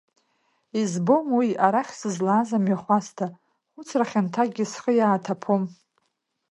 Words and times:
Избом 0.81 1.25
уи, 1.37 1.49
арахь 1.65 1.93
сызлааз 1.99 2.49
амҩахәасҭа, 2.57 3.27
хәыцра 3.73 4.05
хьанҭакгьы 4.09 4.65
схы 4.71 4.91
иааҭаԥом. 4.95 5.63